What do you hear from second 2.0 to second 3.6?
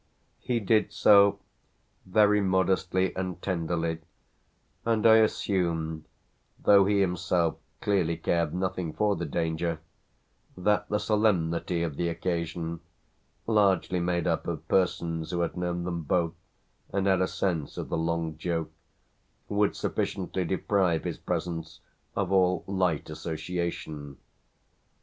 very modestly and